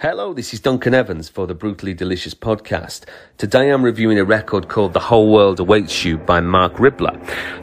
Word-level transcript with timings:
Hello, 0.00 0.34
this 0.34 0.52
is 0.52 0.60
Duncan 0.60 0.92
Evans 0.92 1.30
for 1.30 1.46
the 1.46 1.54
Brutally 1.54 1.94
Delicious 1.94 2.34
podcast. 2.34 3.06
Today 3.38 3.70
I'm 3.70 3.82
reviewing 3.82 4.18
a 4.18 4.26
record 4.26 4.68
called 4.68 4.92
The 4.92 5.00
Whole 5.00 5.32
World 5.32 5.58
Awaits 5.58 6.04
You 6.04 6.18
by 6.18 6.38
Marc 6.40 6.74
Ribler. 6.74 7.16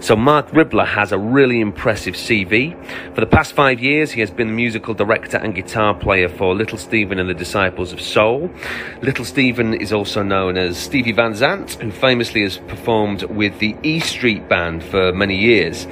So 0.03 0.15
Marc 0.15 0.47
Ribler 0.47 0.87
has 0.87 1.11
a 1.11 1.17
really 1.19 1.61
impressive 1.61 2.15
CV. 2.15 2.73
For 3.13 3.21
the 3.21 3.27
past 3.27 3.53
five 3.53 3.79
years, 3.79 4.11
he 4.11 4.19
has 4.21 4.31
been 4.31 4.47
the 4.47 4.53
musical 4.53 4.95
director 4.95 5.37
and 5.37 5.53
guitar 5.53 5.93
player 5.93 6.27
for 6.27 6.55
Little 6.55 6.79
Steven 6.79 7.19
and 7.19 7.29
the 7.29 7.35
Disciples 7.35 7.93
of 7.93 8.01
Soul. 8.01 8.49
Little 9.03 9.25
Steven 9.25 9.75
is 9.75 9.93
also 9.93 10.23
known 10.23 10.57
as 10.57 10.75
Stevie 10.75 11.11
Van 11.11 11.35
Zandt, 11.35 11.75
who 11.75 11.91
famously 11.91 12.41
has 12.41 12.57
performed 12.57 13.21
with 13.25 13.59
the 13.59 13.75
E 13.83 13.99
Street 13.99 14.49
Band 14.49 14.83
for 14.83 15.13
many 15.13 15.37
years, 15.37 15.85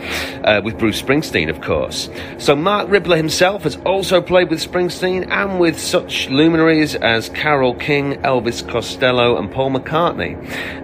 uh, 0.43 0.59
with 0.63 0.79
Bruce 0.79 0.99
Springsteen, 0.99 1.51
of 1.51 1.61
course. 1.61 2.09
So 2.39 2.55
Marc 2.55 2.89
Ribler 2.89 3.17
himself 3.17 3.61
has 3.61 3.75
also 3.85 4.23
played 4.23 4.49
with 4.49 4.59
Springsteen 4.59 5.29
and 5.29 5.59
with 5.59 5.79
such 5.79 6.30
luminaries 6.31 6.95
as 6.95 7.29
Carole 7.29 7.75
King, 7.75 8.13
Elvis 8.21 8.67
Costello, 8.67 9.37
and 9.37 9.51
Paul 9.51 9.71
McCartney. 9.71 10.37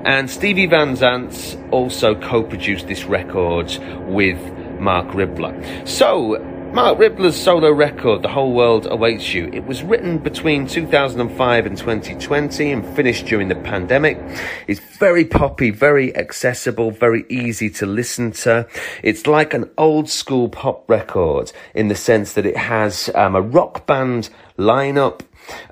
And 0.06 0.30
Stevie 0.30 0.66
Van 0.66 0.96
Zandt 0.96 1.58
also 1.72 2.14
co 2.16 2.44
produced 2.44 2.88
this 2.88 3.06
record 3.06 3.76
with 4.08 4.40
Marc 4.80 5.08
Ribler. 5.08 5.88
So, 5.88 6.38
Marc 6.74 7.00
Ribler's 7.00 7.36
solo 7.36 7.72
record, 7.72 8.22
The 8.22 8.28
Whole 8.28 8.54
World 8.54 8.88
Awaits 8.88 9.34
You, 9.34 9.50
it 9.54 9.66
was 9.66 9.84
written 9.84 10.18
between 10.18 10.68
2005 10.68 11.66
and 11.66 11.78
2020 11.78 12.72
and 12.72 12.96
finished 12.96 13.26
during 13.26 13.48
the 13.48 13.56
pandemic. 13.56 14.20
It's 14.68 14.82
very 15.00 15.24
poppy, 15.26 15.72
very 15.72 16.16
accessible, 16.16 16.92
very 16.92 17.26
easy 17.30 17.70
to 17.72 17.86
listen 17.86 18.32
to. 18.44 18.68
It's 19.02 19.26
like 19.26 19.54
an 19.54 19.70
old 19.78 20.10
school 20.10 20.50
pop 20.50 20.88
record 20.90 21.52
in 21.74 21.88
the 21.88 21.96
sense 21.96 22.34
that 22.34 22.46
it 22.46 22.58
has 22.58 23.10
um, 23.16 23.36
a 23.36 23.42
rock 23.42 23.88
band 23.88 24.30
lineup 24.58 25.22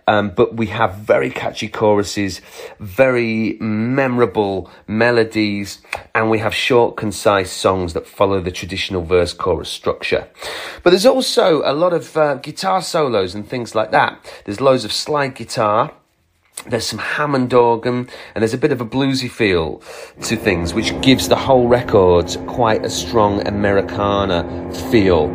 um, 0.08 0.30
but 0.30 0.56
we 0.56 0.68
have 0.68 0.96
very 0.96 1.30
catchy 1.30 1.68
choruses, 1.68 2.42
very 2.80 3.58
memorable 3.60 4.70
melodies, 4.88 5.82
and 6.14 6.30
we 6.30 6.40
have 6.40 6.54
short, 6.54 6.98
concise 6.98 7.52
songs 7.52 7.94
that 7.94 8.08
follow 8.08 8.40
the 8.42 8.52
traditional 8.52 9.04
verse 9.04 9.34
chorus 9.34 9.70
structure. 9.70 10.28
But 10.84 10.92
there's 10.92 11.06
also 11.06 11.62
a 11.64 11.74
lot 11.74 11.94
of 11.94 12.16
uh, 12.18 12.36
guitar 12.36 12.82
solos 12.82 13.36
and 13.36 13.48
things 13.48 13.76
like 13.76 13.92
that. 13.92 14.20
There's 14.46 14.62
loads 14.62 14.86
of 14.86 14.94
slide 14.94 15.36
guitar 15.36 15.92
there's 16.68 16.86
some 16.86 17.00
Hammond 17.00 17.54
organ, 17.54 18.10
and 18.34 18.42
there's 18.42 18.54
a 18.54 18.58
bit 18.58 18.72
of 18.72 18.82
a 18.82 18.86
bluesy 18.86 19.30
feel 19.30 19.82
to 20.24 20.36
things, 20.36 20.74
which 20.74 21.00
gives 21.02 21.28
the 21.28 21.36
whole 21.36 21.68
record 21.68 22.36
quite 22.48 22.84
a 22.84 22.90
strong 22.90 23.46
Americana 23.48 24.44
feel. 24.90 25.30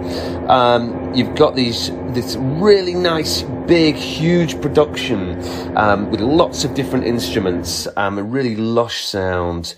Um, 0.51 1.15
you've 1.15 1.35
got 1.37 1.55
these 1.55 1.91
this 2.09 2.37
really 2.37 2.95
nice, 2.95 3.43
big, 3.67 3.95
huge 3.95 4.61
production 4.61 5.41
um, 5.77 6.11
with 6.11 6.21
lots 6.21 6.65
of 6.65 6.75
different 6.75 7.05
instruments, 7.05 7.87
um, 7.97 8.19
a 8.19 8.23
really 8.23 8.57
lush 8.57 9.05
sound. 9.05 9.75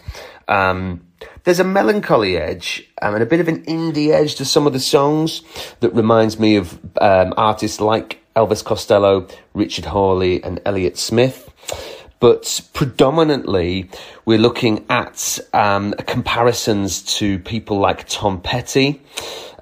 Um, 0.48 1.06
there's 1.44 1.60
a 1.60 1.64
melancholy 1.64 2.36
edge 2.36 2.88
um, 3.00 3.14
and 3.14 3.22
a 3.22 3.26
bit 3.26 3.40
of 3.40 3.48
an 3.48 3.64
indie 3.64 4.12
edge 4.12 4.36
to 4.36 4.44
some 4.44 4.66
of 4.66 4.72
the 4.72 4.80
songs 4.80 5.42
that 5.80 5.94
reminds 5.94 6.38
me 6.38 6.56
of 6.56 6.78
um, 7.00 7.34
artists 7.36 7.80
like 7.80 8.21
Elvis 8.34 8.64
Costello, 8.64 9.26
Richard 9.54 9.86
Hawley, 9.86 10.42
and 10.42 10.60
Elliott 10.64 10.96
Smith. 10.96 11.48
But 12.22 12.60
predominantly, 12.72 13.90
we're 14.26 14.38
looking 14.38 14.86
at 14.88 15.40
um, 15.52 15.92
comparisons 16.06 17.02
to 17.16 17.40
people 17.40 17.80
like 17.80 18.08
Tom 18.08 18.40
Petty, 18.40 19.02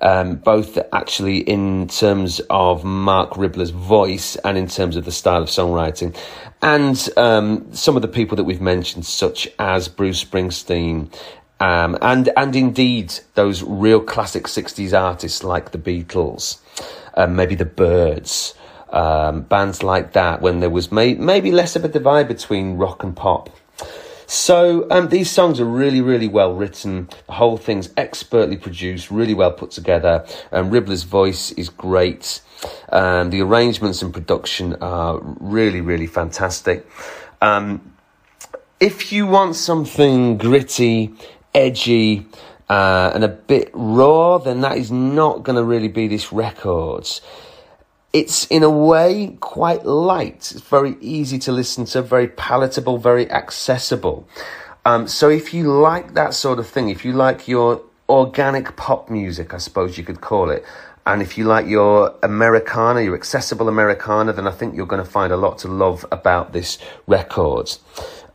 um, 0.02 0.36
both 0.36 0.78
actually 0.92 1.38
in 1.38 1.88
terms 1.88 2.40
of 2.50 2.84
Marc 2.84 3.38
Ribler's 3.38 3.70
voice 3.70 4.36
and 4.36 4.58
in 4.58 4.66
terms 4.66 4.96
of 4.96 5.06
the 5.06 5.10
style 5.10 5.42
of 5.42 5.48
songwriting, 5.48 6.14
and 6.60 7.08
um, 7.16 7.72
some 7.72 7.96
of 7.96 8.02
the 8.02 8.08
people 8.08 8.36
that 8.36 8.44
we've 8.44 8.60
mentioned, 8.60 9.06
such 9.06 9.48
as 9.58 9.88
Bruce 9.88 10.22
Springsteen. 10.22 11.10
Um, 11.60 11.98
and 12.00 12.30
and 12.38 12.56
indeed 12.56 13.14
those 13.34 13.62
real 13.62 14.00
classic 14.00 14.44
'60s 14.44 14.98
artists 14.98 15.44
like 15.44 15.72
the 15.72 15.78
Beatles, 15.78 16.58
um, 17.14 17.36
maybe 17.36 17.54
the 17.54 17.66
Byrds, 17.66 18.54
um, 18.92 19.42
bands 19.42 19.82
like 19.82 20.12
that 20.12 20.40
when 20.40 20.60
there 20.60 20.70
was 20.70 20.90
may- 20.90 21.14
maybe 21.14 21.50
less 21.50 21.76
of 21.76 21.84
a 21.84 21.88
divide 21.88 22.28
between 22.28 22.76
rock 22.76 23.02
and 23.02 23.16
pop. 23.16 23.50
So 24.26 24.86
um, 24.92 25.08
these 25.08 25.28
songs 25.28 25.58
are 25.58 25.64
really, 25.64 26.00
really 26.00 26.28
well 26.28 26.54
written. 26.54 27.08
The 27.26 27.32
whole 27.32 27.56
thing's 27.56 27.90
expertly 27.96 28.56
produced, 28.56 29.10
really 29.10 29.34
well 29.34 29.50
put 29.50 29.72
together. 29.72 30.24
Um, 30.52 30.70
Ribler's 30.70 31.02
voice 31.02 31.50
is 31.52 31.68
great. 31.68 32.40
Um, 32.90 33.30
the 33.30 33.40
arrangements 33.40 34.02
and 34.02 34.14
production 34.14 34.76
are 34.80 35.18
really, 35.20 35.80
really 35.80 36.06
fantastic. 36.06 36.88
Um, 37.42 37.92
if 38.78 39.12
you 39.12 39.26
want 39.26 39.56
something 39.56 40.38
gritty, 40.38 41.12
edgy, 41.52 42.24
uh, 42.68 43.10
and 43.12 43.24
a 43.24 43.28
bit 43.28 43.70
raw, 43.72 44.38
then 44.38 44.60
that 44.60 44.76
is 44.76 44.92
not 44.92 45.42
going 45.42 45.56
to 45.56 45.64
really 45.64 45.88
be 45.88 46.06
this 46.06 46.32
record 46.32 47.08
it's 48.12 48.46
in 48.46 48.62
a 48.62 48.70
way 48.70 49.36
quite 49.40 49.84
light. 49.84 50.52
It's 50.52 50.60
very 50.60 50.96
easy 51.00 51.38
to 51.40 51.52
listen 51.52 51.84
to, 51.86 52.02
very 52.02 52.28
palatable, 52.28 52.98
very 52.98 53.30
accessible. 53.30 54.28
Um, 54.84 55.06
so 55.06 55.28
if 55.28 55.54
you 55.54 55.70
like 55.70 56.14
that 56.14 56.34
sort 56.34 56.58
of 56.58 56.66
thing, 56.66 56.88
if 56.88 57.04
you 57.04 57.12
like 57.12 57.46
your 57.46 57.82
organic 58.08 58.76
pop 58.76 59.10
music, 59.10 59.54
I 59.54 59.58
suppose 59.58 59.96
you 59.96 60.04
could 60.04 60.20
call 60.20 60.50
it, 60.50 60.64
and 61.06 61.22
if 61.22 61.38
you 61.38 61.44
like 61.44 61.66
your 61.66 62.14
Americana, 62.22 63.00
your 63.00 63.14
accessible 63.14 63.68
Americana, 63.68 64.32
then 64.32 64.46
I 64.46 64.50
think 64.50 64.74
you're 64.74 64.86
going 64.86 65.02
to 65.02 65.10
find 65.10 65.32
a 65.32 65.36
lot 65.36 65.58
to 65.58 65.68
love 65.68 66.04
about 66.10 66.52
this 66.52 66.78
record. 67.06 67.70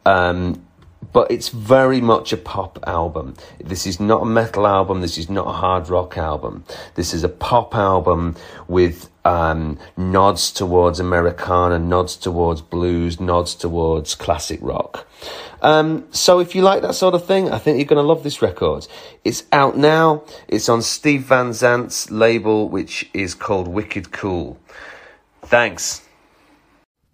Um, 0.06 0.65
but 1.14 1.30
it's 1.32 1.50
very 1.50 2.02
much 2.02 2.34
a 2.34 2.38
pop 2.38 2.80
album. 2.88 3.36
This 3.64 3.86
is 3.86 4.00
not 4.00 4.24
a 4.24 4.26
metal 4.26 4.68
album. 4.68 5.02
This 5.02 5.18
is 5.18 5.30
not 5.30 5.48
a 5.48 5.52
hard 5.52 5.90
rock 5.90 6.18
album. 6.18 6.64
This 6.96 7.14
is 7.14 7.24
a 7.24 7.30
pop 7.30 7.76
album 7.76 8.36
with 8.68 9.10
um, 9.26 9.80
nods 9.98 10.52
towards 10.52 11.00
Americana, 11.00 11.80
nods 11.80 12.16
towards 12.16 12.62
blues, 12.62 13.20
nods 13.20 13.56
towards 13.56 14.16
classic 14.16 14.60
rock. 14.62 15.08
Um, 15.62 16.08
so 16.12 16.40
if 16.40 16.54
you 16.54 16.62
like 16.62 16.84
that 16.84 16.94
sort 16.94 17.16
of 17.16 17.26
thing, 17.26 17.52
I 17.52 17.58
think 17.58 17.78
you're 17.78 17.86
going 17.86 18.02
to 18.02 18.08
love 18.08 18.24
this 18.24 18.42
record. 18.42 18.88
It's 19.24 19.44
out 19.52 19.78
now. 19.78 20.24
It's 20.48 20.70
on 20.70 20.84
Steve 20.84 21.24
Van 21.24 21.50
Zandt's 21.50 22.12
label, 22.12 22.70
which 22.70 23.10
is 23.14 23.34
called 23.34 23.68
Wicked 23.68 24.12
Cool. 24.12 24.60
Thanks. 25.42 26.05